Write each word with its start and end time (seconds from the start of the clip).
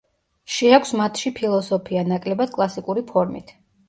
შეაქვს 0.51 0.93
მათში 1.01 1.31
ფილოსოფია 1.39 2.05
ნაკლებად 2.13 2.55
კლასიკური 2.57 3.05
ფორმით. 3.13 3.53